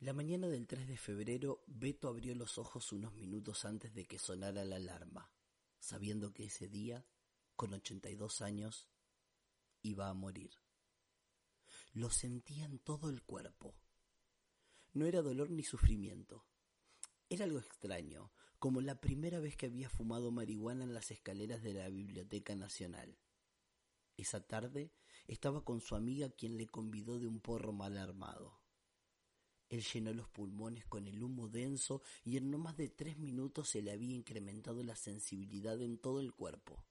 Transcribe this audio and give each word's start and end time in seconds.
La 0.00 0.12
mañana 0.12 0.46
del 0.46 0.68
3 0.68 0.86
de 0.86 0.96
febrero, 0.96 1.64
Beto 1.66 2.06
abrió 2.06 2.32
los 2.36 2.56
ojos 2.56 2.92
unos 2.92 3.14
minutos 3.14 3.64
antes 3.64 3.92
de 3.94 4.06
que 4.06 4.20
sonara 4.20 4.64
la 4.64 4.76
alarma, 4.76 5.32
sabiendo 5.80 6.32
que 6.32 6.44
ese 6.44 6.68
día, 6.68 7.04
con 7.56 7.74
82 7.74 8.40
años, 8.40 8.86
iba 9.82 10.08
a 10.08 10.14
morir. 10.14 10.52
Lo 11.94 12.10
sentía 12.10 12.64
en 12.64 12.78
todo 12.78 13.10
el 13.10 13.24
cuerpo. 13.24 13.74
No 14.92 15.04
era 15.04 15.20
dolor 15.20 15.50
ni 15.50 15.64
sufrimiento. 15.64 16.46
Era 17.28 17.44
algo 17.44 17.58
extraño, 17.58 18.30
como 18.60 18.80
la 18.80 19.00
primera 19.00 19.40
vez 19.40 19.56
que 19.56 19.66
había 19.66 19.90
fumado 19.90 20.30
marihuana 20.30 20.84
en 20.84 20.94
las 20.94 21.10
escaleras 21.10 21.60
de 21.64 21.74
la 21.74 21.88
Biblioteca 21.88 22.54
Nacional. 22.54 23.18
Esa 24.16 24.46
tarde 24.46 24.92
estaba 25.26 25.64
con 25.64 25.80
su 25.80 25.96
amiga 25.96 26.30
quien 26.30 26.56
le 26.56 26.68
convidó 26.68 27.18
de 27.18 27.26
un 27.26 27.40
porro 27.40 27.72
mal 27.72 27.98
armado. 27.98 28.60
Él 29.68 29.82
llenó 29.82 30.12
los 30.14 30.28
pulmones 30.28 30.86
con 30.86 31.06
el 31.06 31.22
humo 31.22 31.48
denso 31.48 32.02
y 32.24 32.36
en 32.36 32.50
no 32.50 32.58
más 32.58 32.76
de 32.76 32.88
tres 32.88 33.18
minutos 33.18 33.68
se 33.68 33.82
le 33.82 33.92
había 33.92 34.14
incrementado 34.14 34.82
la 34.82 34.96
sensibilidad 34.96 35.80
en 35.82 35.98
todo 35.98 36.20
el 36.20 36.32
cuerpo. 36.32 36.84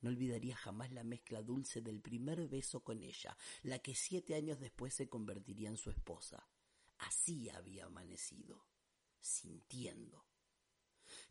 No 0.00 0.10
olvidaría 0.10 0.56
jamás 0.56 0.92
la 0.92 1.04
mezcla 1.04 1.42
dulce 1.42 1.80
del 1.80 2.00
primer 2.00 2.46
beso 2.48 2.80
con 2.80 3.02
ella, 3.02 3.36
la 3.62 3.80
que 3.80 3.94
siete 3.94 4.34
años 4.34 4.60
después 4.60 4.94
se 4.94 5.08
convertiría 5.08 5.68
en 5.68 5.76
su 5.76 5.90
esposa. 5.90 6.48
Así 6.98 7.48
había 7.50 7.86
amanecido, 7.86 8.66
sintiendo. 9.20 10.24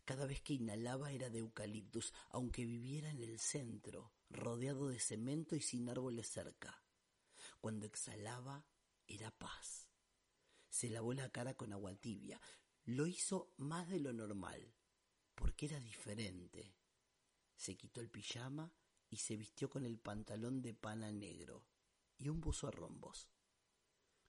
Cada 0.04 0.26
vez 0.26 0.40
que 0.40 0.54
inhalaba 0.54 1.12
era 1.12 1.30
de 1.30 1.38
eucaliptus, 1.38 2.12
aunque 2.30 2.64
viviera 2.64 3.10
en 3.10 3.22
el 3.22 3.38
centro, 3.38 4.12
rodeado 4.30 4.88
de 4.88 4.98
cemento 4.98 5.56
y 5.56 5.60
sin 5.60 5.88
árboles 5.88 6.28
cerca. 6.28 6.82
Cuando 7.60 7.86
exhalaba 7.86 8.66
era 9.06 9.30
paz. 9.30 9.87
Se 10.68 10.90
lavó 10.90 11.12
la 11.14 11.30
cara 11.30 11.54
con 11.54 11.72
agua 11.72 11.94
tibia. 11.94 12.40
Lo 12.84 13.06
hizo 13.06 13.52
más 13.56 13.88
de 13.88 14.00
lo 14.00 14.12
normal, 14.12 14.74
porque 15.34 15.66
era 15.66 15.80
diferente. 15.80 16.74
Se 17.56 17.76
quitó 17.76 18.00
el 18.00 18.10
pijama 18.10 18.72
y 19.10 19.16
se 19.16 19.36
vistió 19.36 19.68
con 19.68 19.84
el 19.84 19.98
pantalón 19.98 20.62
de 20.62 20.74
pana 20.74 21.10
negro 21.12 21.66
y 22.18 22.28
un 22.28 22.40
buzo 22.40 22.68
a 22.68 22.70
rombos. 22.70 23.28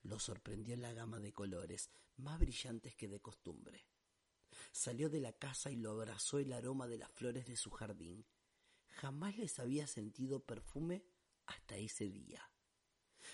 Lo 0.04 0.20
sorprendió 0.20 0.76
la 0.78 0.94
gama 0.94 1.20
de 1.20 1.34
colores, 1.34 1.90
más 2.18 2.40
brillantes 2.40 2.96
que 2.96 3.08
de 3.08 3.20
costumbre. 3.20 3.88
Salió 4.72 5.10
de 5.10 5.20
la 5.20 5.34
casa 5.34 5.72
y 5.72 5.76
lo 5.76 5.92
abrazó 5.92 6.40
el 6.40 6.54
aroma 6.54 6.88
de 6.88 6.98
las 6.98 7.12
flores 7.12 7.46
de 7.46 7.58
su 7.58 7.72
jardín. 7.72 8.26
Jamás 8.90 9.38
les 9.38 9.60
había 9.60 9.88
sentido 9.88 10.46
perfume 10.46 11.06
hasta 11.46 11.78
ese 11.78 12.10
día. 12.10 12.50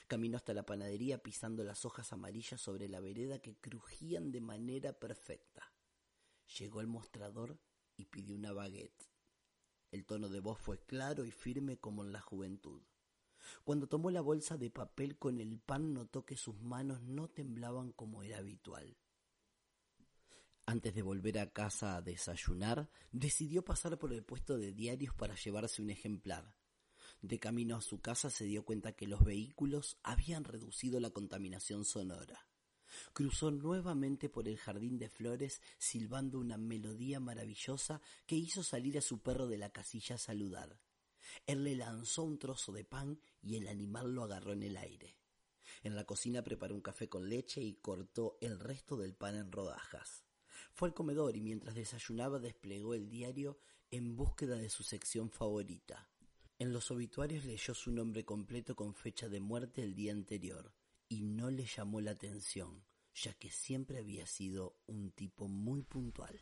Caminó 0.07 0.37
hasta 0.37 0.53
la 0.53 0.65
panadería 0.65 1.23
pisando 1.23 1.63
las 1.63 1.85
hojas 1.85 2.13
amarillas 2.13 2.61
sobre 2.61 2.87
la 2.87 2.99
vereda 2.99 3.39
que 3.39 3.55
crujían 3.55 4.31
de 4.31 4.41
manera 4.41 4.93
perfecta. 4.93 5.73
Llegó 6.59 6.79
al 6.79 6.87
mostrador 6.87 7.57
y 7.97 8.05
pidió 8.05 8.35
una 8.35 8.53
baguette. 8.53 9.09
El 9.91 10.05
tono 10.05 10.29
de 10.29 10.41
voz 10.41 10.59
fue 10.59 10.79
claro 10.79 11.25
y 11.25 11.31
firme 11.31 11.77
como 11.77 12.03
en 12.03 12.11
la 12.11 12.21
juventud. 12.21 12.83
Cuando 13.63 13.87
tomó 13.87 14.11
la 14.11 14.21
bolsa 14.21 14.57
de 14.57 14.69
papel 14.69 15.17
con 15.17 15.39
el 15.39 15.59
pan 15.59 15.93
notó 15.93 16.25
que 16.25 16.37
sus 16.37 16.59
manos 16.61 17.01
no 17.01 17.27
temblaban 17.27 17.91
como 17.91 18.21
era 18.21 18.37
habitual. 18.37 18.97
Antes 20.67 20.95
de 20.95 21.03
volver 21.03 21.37
a 21.39 21.51
casa 21.51 21.95
a 21.95 22.01
desayunar, 22.01 22.89
decidió 23.11 23.63
pasar 23.63 23.99
por 23.99 24.11
el 24.13 24.23
puesto 24.23 24.57
de 24.57 24.73
diarios 24.73 25.13
para 25.13 25.35
llevarse 25.35 25.81
un 25.81 25.91
ejemplar. 25.91 26.55
De 27.21 27.39
camino 27.39 27.77
a 27.77 27.81
su 27.81 27.99
casa 28.01 28.29
se 28.29 28.45
dio 28.45 28.65
cuenta 28.65 28.93
que 28.93 29.07
los 29.07 29.23
vehículos 29.23 29.97
habían 30.03 30.43
reducido 30.43 30.99
la 30.99 31.09
contaminación 31.09 31.85
sonora. 31.85 32.47
Cruzó 33.13 33.51
nuevamente 33.51 34.29
por 34.29 34.47
el 34.47 34.57
jardín 34.57 34.97
de 34.97 35.09
flores 35.09 35.61
silbando 35.77 36.39
una 36.39 36.57
melodía 36.57 37.19
maravillosa 37.19 38.01
que 38.25 38.35
hizo 38.35 38.63
salir 38.63 38.97
a 38.97 39.01
su 39.01 39.19
perro 39.19 39.47
de 39.47 39.57
la 39.57 39.71
casilla 39.71 40.15
a 40.15 40.19
saludar. 40.19 40.79
Él 41.47 41.63
le 41.63 41.75
lanzó 41.75 42.23
un 42.23 42.37
trozo 42.37 42.71
de 42.71 42.83
pan 42.83 43.19
y 43.41 43.55
el 43.57 43.67
animal 43.67 44.13
lo 44.13 44.23
agarró 44.23 44.53
en 44.53 44.63
el 44.63 44.77
aire. 44.77 45.17
En 45.83 45.95
la 45.95 46.05
cocina 46.05 46.43
preparó 46.43 46.75
un 46.75 46.81
café 46.81 47.09
con 47.09 47.29
leche 47.29 47.61
y 47.61 47.75
cortó 47.75 48.37
el 48.41 48.59
resto 48.59 48.97
del 48.97 49.15
pan 49.15 49.35
en 49.35 49.51
rodajas. 49.51 50.23
Fue 50.73 50.87
al 50.87 50.93
comedor 50.93 51.35
y 51.35 51.41
mientras 51.41 51.75
desayunaba 51.75 52.39
desplegó 52.39 52.93
el 52.93 53.09
diario 53.09 53.59
en 53.91 54.15
búsqueda 54.15 54.55
de 54.55 54.69
su 54.69 54.83
sección 54.83 55.29
favorita. 55.29 56.09
En 56.57 56.71
los 56.71 56.89
obituarios 56.89 57.43
leyó 57.43 57.73
su 57.73 57.91
nombre 57.91 58.23
completo 58.23 58.77
con 58.77 58.93
fecha 58.95 59.27
de 59.27 59.41
muerte 59.41 59.83
el 59.83 59.93
día 59.93 60.13
anterior 60.13 60.73
y 61.09 61.23
no 61.23 61.51
le 61.51 61.65
llamó 61.65 61.99
la 61.99 62.11
atención, 62.11 62.85
ya 63.13 63.33
que 63.33 63.49
siempre 63.49 63.97
había 63.99 64.25
sido 64.25 64.77
un 64.85 65.11
tipo 65.11 65.49
muy 65.49 65.83
puntual. 65.83 66.39